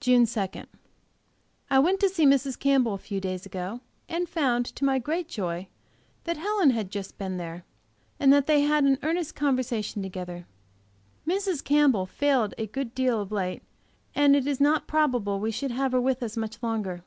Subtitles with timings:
[0.00, 0.46] JUNE 2.
[1.70, 2.58] I went to see Mrs.
[2.58, 5.68] Campbell a few days ago, and found, to my great joy,
[6.24, 7.64] that Helen had just been there,
[8.20, 10.44] and that they had had an earnest conversation together.
[11.26, 11.64] Mrs.
[11.64, 13.62] Campbell failed a good deal of late,
[14.14, 17.02] and it is not probable we shall have her with us much longer.